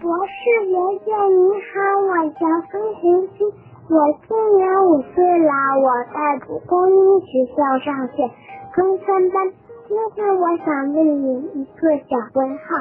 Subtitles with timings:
[0.00, 0.32] 博士
[0.66, 1.40] 爷爷你
[1.72, 3.46] 好，我叫孙红星，
[3.88, 3.96] 我
[4.28, 8.28] 今年五岁了，我在蒲公英学校上学，
[8.74, 9.52] 中三班。
[9.88, 12.76] 今天我想问你一个小问号：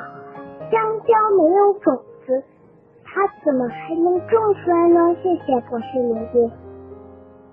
[0.69, 2.43] 香蕉没有种子，
[3.05, 5.15] 它怎么还能种出来呢？
[5.23, 6.51] 谢谢博士爷爷。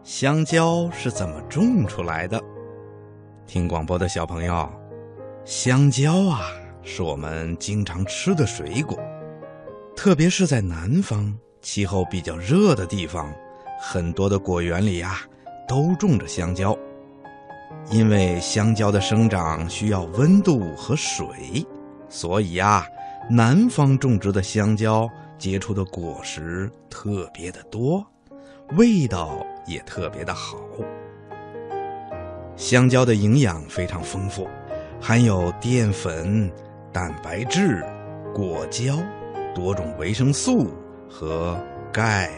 [0.03, 2.41] 香蕉是怎么种出来的？
[3.47, 4.69] 听广播的小朋友，
[5.45, 6.51] 香蕉啊，
[6.83, 8.97] 是我们经常吃的水果。
[9.95, 13.33] 特别是在南方气候比较热的地方，
[13.80, 15.20] 很多的果园里呀
[15.69, 16.77] 都种着香蕉。
[17.91, 21.66] 因为香蕉的生长需要温度和水，
[22.09, 22.86] 所以呀，
[23.28, 28.05] 南方种植的香蕉结出的果实特别的多，
[28.77, 30.59] 味道也特别的好。
[32.56, 34.48] 香蕉的营养非常丰富，
[35.00, 36.50] 含有淀粉、
[36.92, 37.84] 蛋白质、
[38.34, 38.97] 果胶。
[39.55, 40.66] 多种维生素
[41.09, 41.59] 和
[41.92, 42.30] 钙、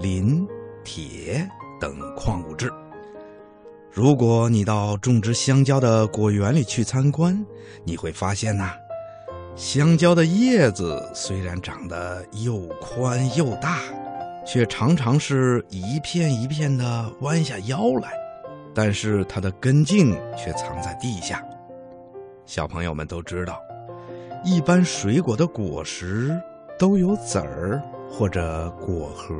[0.00, 0.46] 磷、
[0.84, 1.48] 铁
[1.80, 2.70] 等矿物质。
[3.90, 7.38] 如果你到种植香蕉的果园里去参观，
[7.84, 8.72] 你会发现呐，
[9.54, 13.78] 香蕉的叶子虽然长得又宽又大，
[14.46, 18.12] 却常常是一片一片的弯下腰来，
[18.74, 21.44] 但是它的根茎却藏在地下。
[22.46, 23.60] 小朋友们都知道。
[24.44, 26.36] 一般水果的果实
[26.78, 29.34] 都有籽儿或者果核，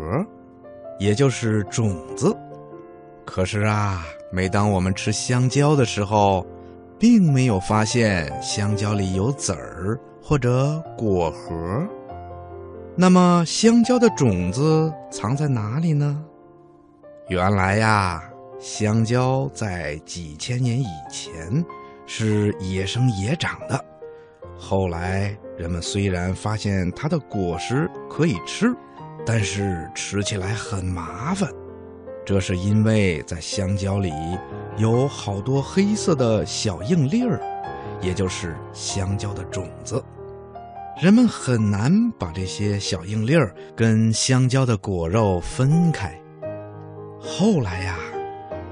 [0.98, 2.36] 也就是种子。
[3.24, 6.46] 可是啊，每当我们吃香蕉的时候，
[6.98, 11.84] 并没有发现香蕉里有籽儿或者果核。
[12.94, 16.24] 那么，香蕉的种子藏在哪里呢？
[17.28, 18.22] 原来呀，
[18.60, 21.64] 香蕉在几千年以前
[22.06, 23.84] 是野生野长的。
[24.64, 28.72] 后来，人们虽然发现它的果实可以吃，
[29.26, 31.50] 但是吃起来很麻烦。
[32.24, 34.12] 这是因为在香蕉里
[34.76, 37.40] 有好多黑色的小硬粒儿，
[38.00, 40.02] 也就是香蕉的种子。
[41.02, 46.16] 人们很难把这些小硬粒儿跟香蕉的果肉分开。
[47.20, 47.96] 后来呀，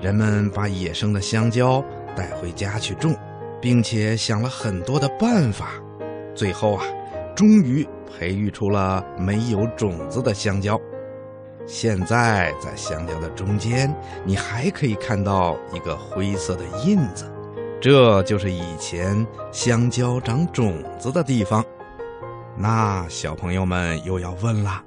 [0.01, 1.85] 人们把野生的香蕉
[2.15, 3.13] 带回家去种。
[3.61, 5.73] 并且想了很多的办法，
[6.35, 6.85] 最后啊，
[7.37, 10.81] 终于培育出了没有种子的香蕉。
[11.67, 13.95] 现在在香蕉的中间，
[14.25, 17.31] 你还可以看到一个灰色的印子，
[17.81, 21.65] 这就是以前香蕉长种子的地方。
[22.57, 24.83] 那小朋友们又要问了：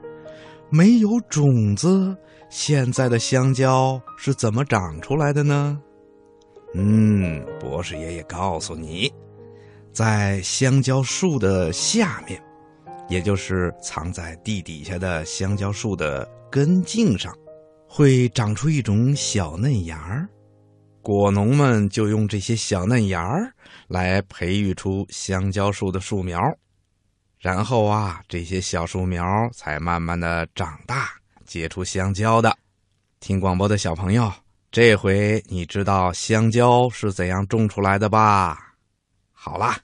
[0.69, 2.17] 没有种子，
[2.49, 5.79] 现在的香蕉是怎么长出来的呢？
[6.75, 9.13] 嗯，博士爷爷告诉你，
[9.91, 12.41] 在香蕉树的下面，
[13.07, 17.31] 也就是藏在地底下的香蕉树的根茎上，
[17.87, 20.27] 会长出一种小嫩芽儿。
[21.03, 23.53] 果农们就用这些小嫩芽儿
[23.87, 26.41] 来培育出香蕉树的树苗，
[27.37, 31.09] 然后啊，这些小树苗才慢慢的长大，
[31.45, 32.57] 结出香蕉的。
[33.19, 34.31] 听广播的小朋友。
[34.73, 38.73] 这回你知道香蕉是怎样种出来的吧？
[39.31, 39.79] 好啦，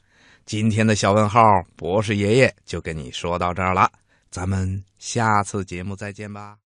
[0.47, 1.39] 今天的小问号，
[1.75, 3.91] 博士爷爷就跟你说到这儿了，
[4.31, 6.57] 咱们下次节目再见吧。